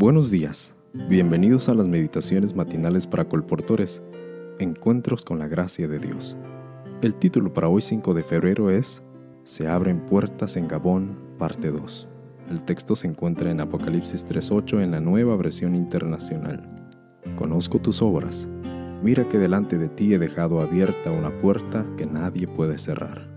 Buenos 0.00 0.30
días, 0.30 0.76
bienvenidos 1.08 1.68
a 1.68 1.74
las 1.74 1.88
meditaciones 1.88 2.54
matinales 2.54 3.08
para 3.08 3.24
colportores, 3.24 4.00
Encuentros 4.60 5.24
con 5.24 5.40
la 5.40 5.48
Gracia 5.48 5.88
de 5.88 5.98
Dios. 5.98 6.36
El 7.02 7.16
título 7.16 7.52
para 7.52 7.68
hoy 7.68 7.82
5 7.82 8.14
de 8.14 8.22
febrero 8.22 8.70
es 8.70 9.02
Se 9.42 9.66
abren 9.66 9.98
puertas 9.98 10.56
en 10.56 10.68
Gabón, 10.68 11.18
parte 11.36 11.72
2. 11.72 12.06
El 12.48 12.62
texto 12.62 12.94
se 12.94 13.08
encuentra 13.08 13.50
en 13.50 13.60
Apocalipsis 13.60 14.24
3.8 14.24 14.84
en 14.84 14.92
la 14.92 15.00
nueva 15.00 15.34
versión 15.34 15.74
internacional. 15.74 16.62
Conozco 17.34 17.80
tus 17.80 18.00
obras, 18.00 18.48
mira 19.02 19.28
que 19.28 19.38
delante 19.38 19.78
de 19.78 19.88
ti 19.88 20.14
he 20.14 20.20
dejado 20.20 20.60
abierta 20.60 21.10
una 21.10 21.36
puerta 21.38 21.84
que 21.96 22.06
nadie 22.06 22.46
puede 22.46 22.78
cerrar. 22.78 23.28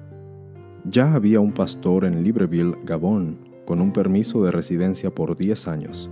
Ya 0.86 1.16
había 1.16 1.40
un 1.40 1.54
pastor 1.54 2.06
en 2.06 2.24
Libreville, 2.24 2.78
Gabón, 2.84 3.50
con 3.66 3.82
un 3.82 3.92
permiso 3.92 4.44
de 4.44 4.52
residencia 4.52 5.10
por 5.10 5.36
10 5.36 5.68
años 5.68 6.12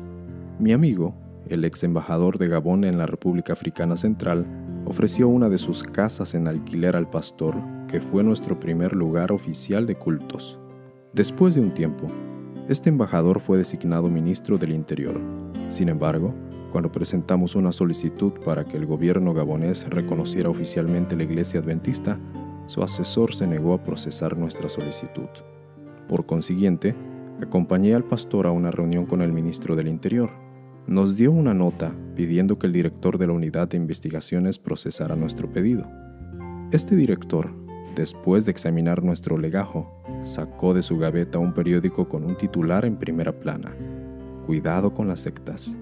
mi 0.59 0.73
amigo, 0.73 1.15
el 1.47 1.63
ex 1.63 1.85
embajador 1.85 2.37
de 2.37 2.49
Gabón 2.49 2.83
en 2.83 2.97
la 2.97 3.05
República 3.05 3.53
Africana 3.53 3.95
Central, 3.95 4.45
ofreció 4.85 5.29
una 5.29 5.47
de 5.47 5.57
sus 5.57 5.83
casas 5.83 6.33
en 6.33 6.49
alquiler 6.49 6.97
al 6.97 7.09
pastor, 7.09 7.55
que 7.87 8.01
fue 8.01 8.25
nuestro 8.25 8.59
primer 8.59 8.93
lugar 8.93 9.31
oficial 9.31 9.85
de 9.85 9.95
cultos. 9.95 10.59
Después 11.13 11.55
de 11.55 11.61
un 11.61 11.73
tiempo, 11.73 12.07
este 12.67 12.89
embajador 12.89 13.39
fue 13.39 13.57
designado 13.57 14.09
ministro 14.09 14.57
del 14.57 14.71
Interior. 14.71 15.21
Sin 15.69 15.87
embargo, 15.87 16.35
cuando 16.73 16.91
presentamos 16.91 17.55
una 17.55 17.71
solicitud 17.71 18.33
para 18.43 18.65
que 18.65 18.75
el 18.75 18.85
gobierno 18.85 19.33
gabonés 19.33 19.89
reconociera 19.89 20.49
oficialmente 20.49 21.15
la 21.15 21.23
iglesia 21.23 21.61
adventista, 21.61 22.19
su 22.67 22.83
asesor 22.83 23.33
se 23.33 23.47
negó 23.47 23.73
a 23.73 23.81
procesar 23.81 24.37
nuestra 24.37 24.67
solicitud. 24.67 25.29
Por 26.09 26.25
consiguiente, 26.25 26.95
acompañé 27.41 27.95
al 27.95 28.03
pastor 28.03 28.45
a 28.45 28.51
una 28.51 28.71
reunión 28.71 29.05
con 29.05 29.21
el 29.21 29.31
ministro 29.31 29.77
del 29.77 29.87
Interior 29.87 30.48
nos 30.89 31.15
dio 31.15 31.31
una 31.31 31.53
nota 31.53 31.93
pidiendo 32.15 32.57
que 32.57 32.65
el 32.65 32.73
director 32.73 33.19
de 33.19 33.27
la 33.27 33.33
unidad 33.33 33.67
de 33.67 33.77
investigaciones 33.77 34.57
procesara 34.57 35.15
nuestro 35.15 35.47
pedido. 35.53 35.87
Este 36.71 36.95
director, 36.95 37.53
después 37.95 38.45
de 38.45 38.51
examinar 38.51 39.03
nuestro 39.03 39.37
legajo, 39.37 40.03
sacó 40.23 40.73
de 40.73 40.81
su 40.81 40.97
gaveta 40.97 41.37
un 41.37 41.53
periódico 41.53 42.09
con 42.09 42.23
un 42.23 42.35
titular 42.35 42.85
en 42.85 42.95
primera 42.95 43.39
plana. 43.39 43.71
Cuidado 44.47 44.91
con 44.91 45.07
las 45.07 45.19
sectas. 45.19 45.77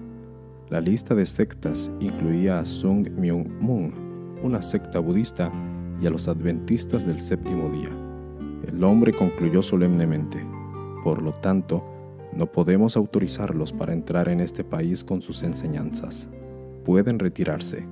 La 0.68 0.82
lista 0.82 1.14
de 1.14 1.24
sectas 1.24 1.90
incluía 2.00 2.58
a 2.58 2.66
Sung 2.66 3.08
Myung 3.18 3.48
Moon, 3.60 3.94
una 4.42 4.60
secta 4.60 4.98
budista, 4.98 5.50
y 6.02 6.06
a 6.06 6.10
los 6.10 6.28
adventistas 6.28 7.06
del 7.06 7.20
séptimo 7.20 7.70
día. 7.70 7.90
El 8.66 8.84
hombre 8.84 9.12
concluyó 9.14 9.62
solemnemente. 9.62 10.46
Por 11.02 11.22
lo 11.22 11.32
tanto, 11.32 11.82
no 12.32 12.46
podemos 12.46 12.96
autorizarlos 12.96 13.72
para 13.72 13.92
entrar 13.92 14.28
en 14.28 14.40
este 14.40 14.64
país 14.64 15.04
con 15.04 15.22
sus 15.22 15.42
enseñanzas. 15.42 16.28
Pueden 16.84 17.18
retirarse. 17.18 17.86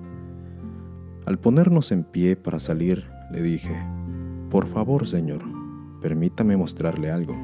Al 1.24 1.38
ponernos 1.38 1.90
en 1.92 2.04
pie 2.04 2.36
para 2.36 2.60
salir, 2.60 3.04
le 3.32 3.42
dije, 3.42 3.76
por 4.50 4.66
favor, 4.66 5.08
señor, 5.08 5.42
permítame 6.00 6.56
mostrarle 6.56 7.10
algo. 7.10 7.34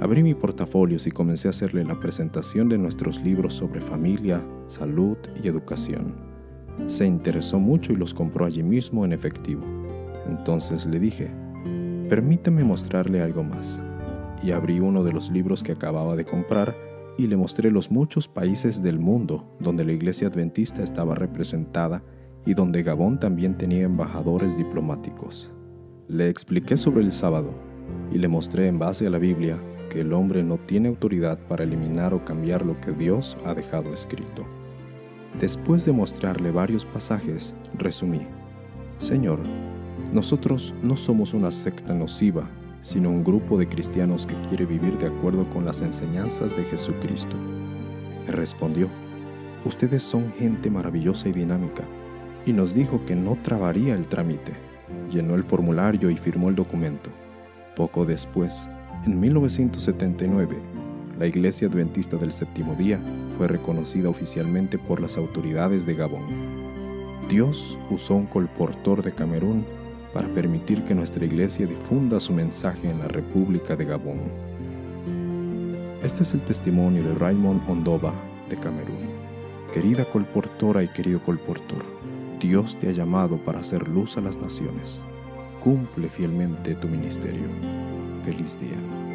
Abrí 0.00 0.22
mi 0.22 0.34
portafolio 0.34 0.98
y 1.04 1.10
comencé 1.10 1.46
a 1.46 1.50
hacerle 1.50 1.84
la 1.84 2.00
presentación 2.00 2.68
de 2.68 2.78
nuestros 2.78 3.22
libros 3.22 3.54
sobre 3.54 3.80
familia, 3.80 4.42
salud 4.66 5.16
y 5.42 5.46
educación. 5.46 6.16
Se 6.88 7.06
interesó 7.06 7.60
mucho 7.60 7.92
y 7.92 7.96
los 7.96 8.12
compró 8.12 8.44
allí 8.44 8.64
mismo 8.64 9.04
en 9.04 9.12
efectivo. 9.12 9.62
Entonces 10.28 10.86
le 10.86 10.98
dije, 10.98 11.30
permítame 12.08 12.64
mostrarle 12.64 13.22
algo 13.22 13.44
más 13.44 13.80
y 14.42 14.52
abrí 14.52 14.80
uno 14.80 15.04
de 15.04 15.12
los 15.12 15.30
libros 15.30 15.62
que 15.62 15.72
acababa 15.72 16.16
de 16.16 16.24
comprar 16.24 16.76
y 17.16 17.26
le 17.26 17.36
mostré 17.36 17.70
los 17.70 17.90
muchos 17.90 18.28
países 18.28 18.82
del 18.82 18.98
mundo 18.98 19.44
donde 19.60 19.84
la 19.84 19.92
iglesia 19.92 20.28
adventista 20.28 20.82
estaba 20.82 21.14
representada 21.14 22.02
y 22.44 22.54
donde 22.54 22.82
Gabón 22.82 23.18
también 23.18 23.56
tenía 23.56 23.84
embajadores 23.84 24.56
diplomáticos. 24.56 25.50
Le 26.08 26.28
expliqué 26.28 26.76
sobre 26.76 27.02
el 27.02 27.12
sábado 27.12 27.54
y 28.12 28.18
le 28.18 28.28
mostré 28.28 28.68
en 28.68 28.78
base 28.78 29.06
a 29.06 29.10
la 29.10 29.18
Biblia 29.18 29.58
que 29.88 30.00
el 30.00 30.12
hombre 30.12 30.42
no 30.42 30.58
tiene 30.58 30.88
autoridad 30.88 31.38
para 31.48 31.64
eliminar 31.64 32.12
o 32.14 32.24
cambiar 32.24 32.66
lo 32.66 32.80
que 32.80 32.92
Dios 32.92 33.36
ha 33.44 33.54
dejado 33.54 33.94
escrito. 33.94 34.44
Después 35.40 35.84
de 35.84 35.92
mostrarle 35.92 36.50
varios 36.50 36.84
pasajes, 36.84 37.54
resumí, 37.78 38.20
Señor, 38.98 39.40
nosotros 40.12 40.74
no 40.82 40.96
somos 40.96 41.34
una 41.34 41.50
secta 41.50 41.94
nociva 41.94 42.48
sino 42.84 43.08
un 43.08 43.24
grupo 43.24 43.56
de 43.56 43.66
cristianos 43.66 44.26
que 44.26 44.34
quiere 44.48 44.66
vivir 44.66 44.98
de 44.98 45.06
acuerdo 45.06 45.48
con 45.48 45.64
las 45.64 45.80
enseñanzas 45.80 46.54
de 46.54 46.64
Jesucristo. 46.64 47.34
Me 48.26 48.32
respondió, 48.32 48.88
ustedes 49.64 50.02
son 50.02 50.30
gente 50.32 50.70
maravillosa 50.70 51.30
y 51.30 51.32
dinámica, 51.32 51.82
y 52.44 52.52
nos 52.52 52.74
dijo 52.74 53.02
que 53.06 53.16
no 53.16 53.38
trabaría 53.42 53.94
el 53.94 54.06
trámite. 54.06 54.52
Llenó 55.10 55.34
el 55.34 55.44
formulario 55.44 56.10
y 56.10 56.18
firmó 56.18 56.50
el 56.50 56.56
documento. 56.56 57.08
Poco 57.74 58.04
después, 58.04 58.68
en 59.06 59.18
1979, 59.18 60.58
la 61.18 61.26
Iglesia 61.26 61.68
Adventista 61.68 62.18
del 62.18 62.32
Séptimo 62.32 62.74
Día 62.74 63.00
fue 63.38 63.48
reconocida 63.48 64.10
oficialmente 64.10 64.76
por 64.78 65.00
las 65.00 65.16
autoridades 65.16 65.86
de 65.86 65.94
Gabón. 65.94 66.24
Dios 67.30 67.78
usó 67.88 68.14
un 68.14 68.26
colportor 68.26 69.02
de 69.02 69.12
Camerún 69.12 69.64
para 70.14 70.28
permitir 70.28 70.84
que 70.84 70.94
nuestra 70.94 71.24
iglesia 71.24 71.66
difunda 71.66 72.20
su 72.20 72.32
mensaje 72.32 72.88
en 72.88 73.00
la 73.00 73.08
República 73.08 73.74
de 73.74 73.84
Gabón. 73.84 74.20
Este 76.04 76.22
es 76.22 76.32
el 76.32 76.40
testimonio 76.42 77.02
de 77.02 77.14
Raymond 77.14 77.68
Ondova 77.68 78.14
de 78.48 78.56
Camerún. 78.56 79.08
Querida 79.72 80.04
colportora 80.04 80.84
y 80.84 80.88
querido 80.88 81.20
colportor, 81.20 81.84
Dios 82.40 82.76
te 82.78 82.88
ha 82.88 82.92
llamado 82.92 83.38
para 83.38 83.58
hacer 83.58 83.88
luz 83.88 84.16
a 84.16 84.20
las 84.20 84.36
naciones. 84.36 85.00
Cumple 85.62 86.08
fielmente 86.08 86.76
tu 86.76 86.86
ministerio. 86.86 87.48
Feliz 88.24 88.58
día. 88.60 89.13